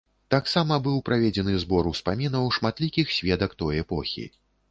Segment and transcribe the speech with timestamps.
[0.33, 4.27] Таксама быў праведзены збор успамінаў шматлікіх сведак той эпохі.